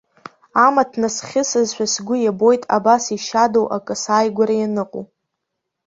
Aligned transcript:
Амаҭ 0.65 0.91
насхьысызшәа 1.01 1.85
сгәы 1.93 2.15
иабоит 2.21 2.63
абас 2.75 3.03
ишьадоу 3.15 3.65
акы 3.77 3.95
сааигәара 4.03 4.55
ианыҟоу. 4.57 5.03